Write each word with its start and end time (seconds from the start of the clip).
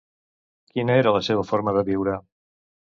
Quina 0.71 0.97
era 1.03 1.13
la 1.19 1.23
seva 1.31 1.47
forma 1.53 1.79
de 1.79 1.87
viure? 1.93 2.21